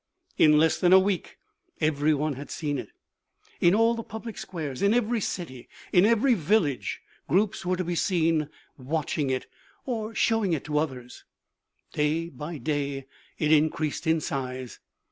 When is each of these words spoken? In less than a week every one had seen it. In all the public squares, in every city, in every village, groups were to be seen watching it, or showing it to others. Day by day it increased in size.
In 0.39 0.57
less 0.57 0.79
than 0.79 0.93
a 0.93 0.99
week 0.99 1.37
every 1.79 2.11
one 2.15 2.33
had 2.33 2.49
seen 2.49 2.79
it. 2.79 2.89
In 3.59 3.75
all 3.75 3.93
the 3.93 4.01
public 4.01 4.35
squares, 4.35 4.81
in 4.81 4.95
every 4.95 5.21
city, 5.21 5.69
in 5.93 6.07
every 6.07 6.33
village, 6.33 7.01
groups 7.27 7.67
were 7.67 7.77
to 7.77 7.83
be 7.83 7.93
seen 7.93 8.49
watching 8.79 9.29
it, 9.29 9.45
or 9.85 10.15
showing 10.15 10.53
it 10.53 10.63
to 10.63 10.79
others. 10.79 11.23
Day 11.93 12.29
by 12.29 12.57
day 12.57 13.05
it 13.37 13.51
increased 13.51 14.07
in 14.07 14.21
size. 14.21 14.79